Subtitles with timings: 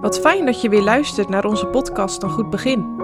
[0.00, 2.96] Wat fijn dat je weer luistert naar onze podcast Een Goed Begin.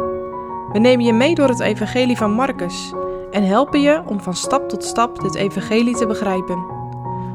[0.73, 2.93] We nemen je mee door het Evangelie van Marcus
[3.31, 6.67] en helpen je om van stap tot stap dit Evangelie te begrijpen.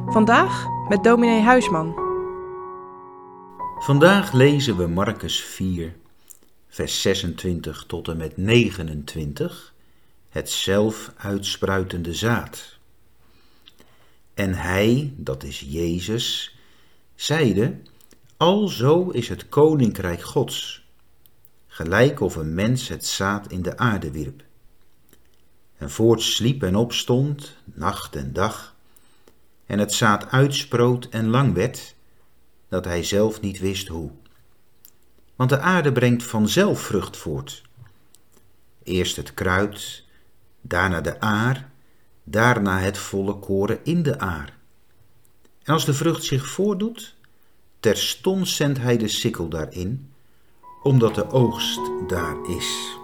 [0.05, 1.93] Vandaag met dominee Huisman.
[3.79, 5.95] Vandaag lezen we Marcus 4,
[6.67, 9.73] vers 26 tot en met 29,
[10.29, 12.77] het zelf uitspruitende zaad.
[14.33, 16.57] En hij, dat is Jezus,
[17.15, 17.77] zeide
[18.39, 20.87] Alzo is het koninkrijk Gods,
[21.67, 24.43] gelijk of een mens het zaad in de aarde wierp.
[25.77, 28.75] En voorts sliep en opstond, nacht en dag,
[29.65, 31.95] en het zaad uitsproot en lang werd,
[32.69, 34.11] dat hij zelf niet wist hoe.
[35.35, 37.61] Want de aarde brengt vanzelf vrucht voort.
[38.83, 40.03] Eerst het kruid,
[40.61, 41.71] daarna de aar,
[42.23, 44.53] daarna het volle koren in de aar.
[45.63, 47.17] En als de vrucht zich voordoet,
[47.79, 50.11] Terstond zendt hij de sikkel daarin,
[50.83, 52.97] omdat de oogst daar is.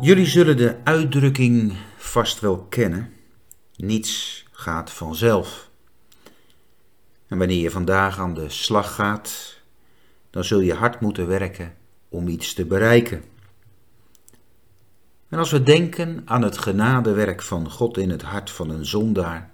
[0.00, 3.12] Jullie zullen de uitdrukking vast wel kennen:
[3.76, 5.70] niets gaat vanzelf.
[7.26, 9.60] En wanneer je vandaag aan de slag gaat,
[10.30, 11.74] dan zul je hard moeten werken
[12.08, 13.22] om iets te bereiken.
[15.28, 19.50] En als we denken aan het genadewerk van God in het hart van een zondaar,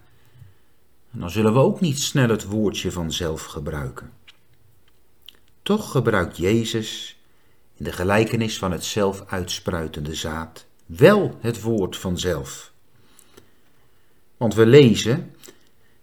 [1.14, 4.12] dan zullen we ook niet snel het woordje vanzelf gebruiken.
[5.62, 7.18] Toch gebruikt Jezus
[7.76, 12.72] in de gelijkenis van het zelf uitspruitende zaad wel het woord vanzelf.
[14.36, 15.34] Want we lezen,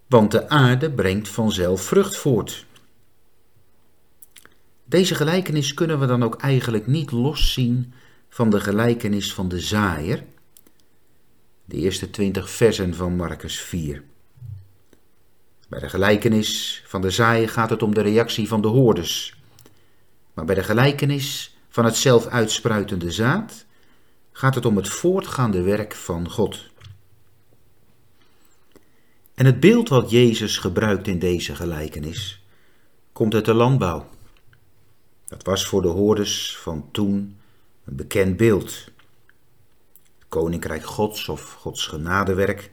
[0.08, 2.66] want de aarde brengt vanzelf vrucht voort.
[4.84, 7.94] Deze gelijkenis kunnen we dan ook eigenlijk niet loszien
[8.30, 10.24] van de gelijkenis van de zaaier,
[11.66, 14.04] de eerste twintig versen van Marcus 4.
[15.72, 19.36] Bij de gelijkenis van de zaaier gaat het om de reactie van de hoorders.
[20.34, 23.66] Maar bij de gelijkenis van het zelf uitspruitende zaad
[24.32, 26.70] gaat het om het voortgaande werk van God.
[29.34, 32.44] En het beeld wat Jezus gebruikt in deze gelijkenis
[33.12, 34.10] komt uit de landbouw.
[35.28, 37.38] Dat was voor de hoorders van toen
[37.86, 38.72] een bekend beeld.
[40.20, 42.72] Het koninkrijk Gods of Gods genadewerk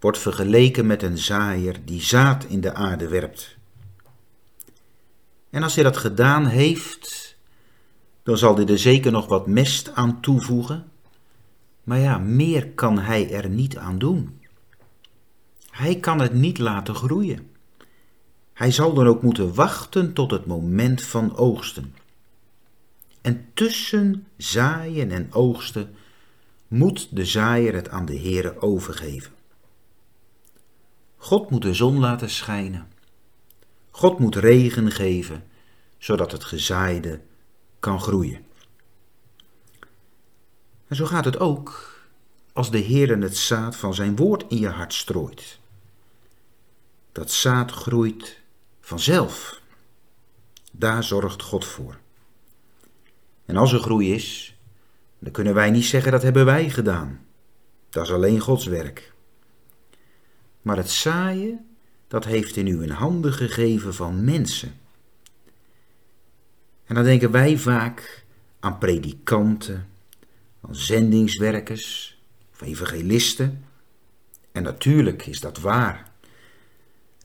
[0.00, 3.56] wordt vergeleken met een zaaier die zaad in de aarde werpt.
[5.50, 7.36] En als hij dat gedaan heeft,
[8.22, 10.90] dan zal hij er zeker nog wat mest aan toevoegen.
[11.84, 14.40] Maar ja, meer kan hij er niet aan doen.
[15.70, 17.50] Hij kan het niet laten groeien.
[18.52, 21.94] Hij zal dan ook moeten wachten tot het moment van oogsten.
[23.20, 25.94] En tussen zaaien en oogsten
[26.68, 29.32] moet de zaaier het aan de Heere overgeven.
[31.16, 32.88] God moet de zon laten schijnen.
[33.90, 35.44] God moet regen geven,
[35.98, 37.20] zodat het gezaaide
[37.80, 38.44] kan groeien.
[40.88, 41.94] En zo gaat het ook
[42.52, 45.58] als de Heer het zaad van zijn woord in je hart strooit.
[47.12, 48.40] Dat zaad groeit
[48.80, 49.60] vanzelf.
[50.72, 51.98] Daar zorgt God voor.
[53.44, 54.56] En als er groei is,
[55.18, 57.26] dan kunnen wij niet zeggen dat hebben wij gedaan.
[57.90, 59.12] Dat is alleen Gods werk.
[60.66, 61.66] Maar het zaaien,
[62.08, 64.74] dat heeft in handen gegeven van mensen.
[66.84, 68.24] En dan denken wij vaak
[68.60, 69.88] aan predikanten,
[70.60, 72.18] aan zendingswerkers
[72.52, 73.64] of evangelisten.
[74.52, 76.10] En natuurlijk is dat waar.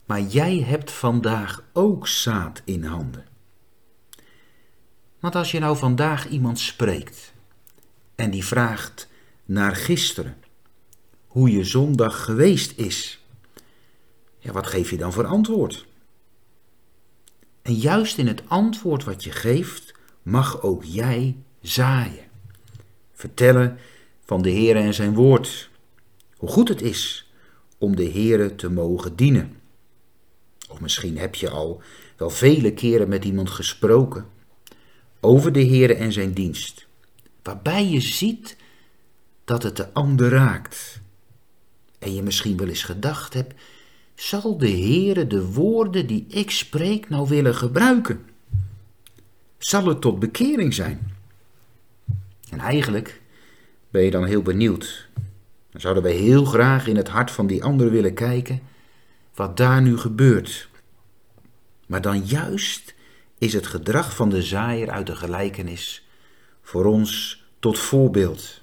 [0.06, 3.26] Maar jij hebt vandaag ook zaad in handen.
[5.20, 7.34] Want als je nou vandaag iemand spreekt
[8.16, 9.08] en die vraagt
[9.46, 10.38] naar gisteren,
[11.28, 13.16] hoe je zondag geweest is,
[14.42, 15.86] ja, wat geef je dan voor antwoord?
[17.62, 22.26] En juist in het antwoord wat je geeft, mag ook jij zaaien.
[23.14, 23.78] Vertellen
[24.26, 25.70] van de Heer en zijn woord.
[26.38, 27.32] Hoe goed het is
[27.78, 29.56] om de Heer te mogen dienen.
[30.70, 31.82] Of misschien heb je al
[32.18, 34.26] wel vele keren met iemand gesproken
[35.20, 36.88] over de Heer en zijn dienst.
[37.44, 38.56] Waarbij je ziet
[39.44, 41.00] dat het de ander raakt.
[42.00, 43.54] En je misschien wel eens gedacht hebt,
[44.16, 48.26] zal de Heere de woorden die ik spreek nou willen gebruiken?
[49.58, 51.14] Zal het tot bekering zijn?
[52.50, 53.22] En eigenlijk
[53.90, 55.10] ben je dan heel benieuwd.
[55.70, 58.62] Dan zouden wij heel graag in het hart van die ander willen kijken
[59.34, 60.70] wat daar nu gebeurt.
[61.88, 62.96] Maar dan juist
[63.38, 66.08] is het gedrag van de zaaier uit de gelijkenis
[66.62, 68.62] voor ons tot voorbeeld.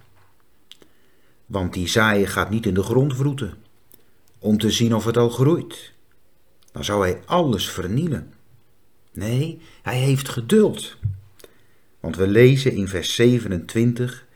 [1.46, 3.54] Want die zaaier gaat niet in de grond vroeten
[4.38, 5.92] om te zien of het al groeit.
[6.72, 8.32] Dan zou hij alles vernielen.
[9.12, 10.96] Nee, hij heeft geduld.
[12.00, 14.26] Want we lezen in vers 27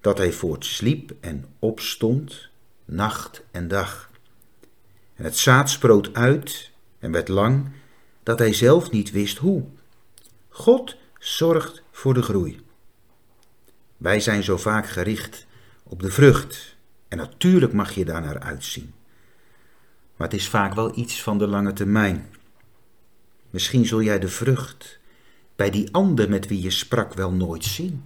[0.00, 2.48] dat hij voortsliep en opstond,
[2.84, 4.10] nacht en dag.
[5.14, 7.70] En het zaad sproot uit en werd lang,
[8.22, 9.64] dat hij zelf niet wist hoe.
[10.48, 12.60] God zorgt voor de groei.
[13.96, 15.46] Wij zijn zo vaak gericht
[15.82, 16.76] op de vrucht
[17.08, 18.92] en natuurlijk mag je daar naar uitzien.
[20.20, 22.26] Maar het is vaak wel iets van de lange termijn.
[23.50, 24.98] Misschien zul jij de vrucht
[25.56, 28.04] bij die ander met wie je sprak wel nooit zien.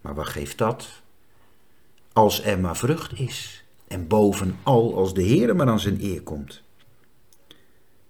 [0.00, 0.88] Maar wat geeft dat?
[2.12, 6.62] Als er maar vrucht is en bovenal als de Heer maar aan zijn eer komt.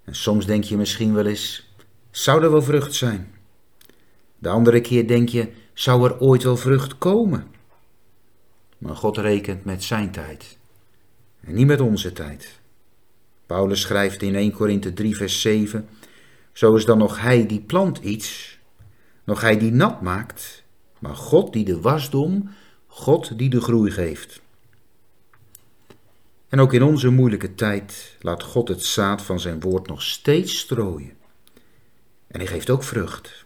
[0.05, 1.73] En soms denk je misschien wel eens,
[2.11, 3.35] zou er wel vrucht zijn?
[4.39, 7.47] De andere keer denk je, zou er ooit wel vrucht komen?
[8.79, 10.59] Maar God rekent met zijn tijd
[11.41, 12.60] en niet met onze tijd.
[13.51, 15.89] Paulus schrijft in 1 Korinthe 3 vers 7,
[16.53, 18.59] zo is dan nog hij die plant iets,
[19.25, 20.63] nog hij die nat maakt,
[20.99, 22.51] maar God die de wasdom,
[22.87, 24.41] God die de groei geeft.
[26.49, 30.59] En ook in onze moeilijke tijd laat God het zaad van zijn woord nog steeds
[30.59, 31.17] strooien.
[32.27, 33.45] En hij geeft ook vrucht.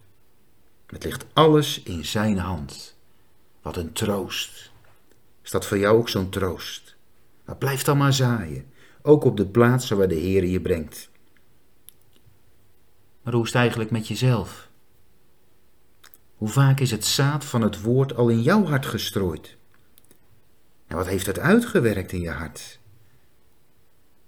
[0.87, 2.97] Het ligt alles in zijn hand.
[3.63, 4.71] Wat een troost.
[5.43, 6.97] Is dat voor jou ook zo'n troost?
[7.45, 8.73] Maar blijf dan maar zaaien,
[9.07, 11.11] ook op de plaatsen waar de Heer je brengt.
[13.23, 14.69] Maar hoe is het eigenlijk met jezelf?
[16.37, 19.57] Hoe vaak is het zaad van het woord al in jouw hart gestrooid?
[20.87, 22.79] En wat heeft het uitgewerkt in je hart?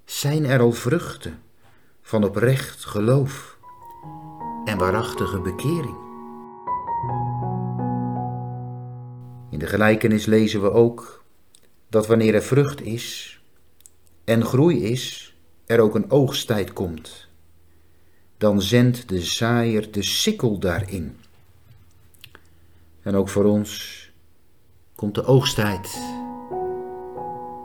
[0.04, 1.42] Zijn er al vruchten
[2.02, 3.58] van oprecht geloof
[4.64, 5.96] en waarachtige bekering?
[9.50, 11.24] In de gelijkenis lezen we ook
[11.88, 13.35] dat wanneer er vrucht is
[14.26, 15.36] en groei is,
[15.66, 17.28] er ook een oogsttijd komt.
[18.38, 21.16] Dan zendt de zaaier de sikkel daarin.
[23.02, 24.00] En ook voor ons
[24.94, 26.00] komt de oogsttijd.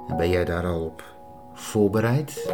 [0.07, 1.03] En ben jij daar al op
[1.53, 2.53] voorbereid?